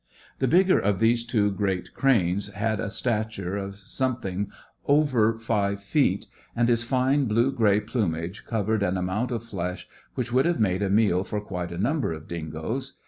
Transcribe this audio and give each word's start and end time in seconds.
The 0.39 0.47
bigger 0.47 0.79
of 0.79 0.97
these 0.97 1.23
two 1.23 1.51
great 1.51 1.93
cranes 1.93 2.47
had 2.53 2.79
a 2.79 2.89
stature 2.89 3.55
of 3.55 3.75
something 3.75 4.49
over 4.87 5.37
five 5.37 5.79
feet, 5.79 6.25
and 6.55 6.67
his 6.67 6.81
fine 6.81 7.25
blue 7.25 7.51
grey 7.51 7.79
plumage 7.81 8.43
covered 8.43 8.81
an 8.81 8.97
amount 8.97 9.29
of 9.29 9.43
flesh 9.43 9.87
which 10.15 10.33
would 10.33 10.47
have 10.47 10.59
made 10.59 10.81
a 10.81 10.89
meal 10.89 11.23
for 11.23 11.39
quite 11.39 11.71
a 11.71 11.77
number 11.77 12.13
of 12.13 12.27
dingoes. 12.27 12.97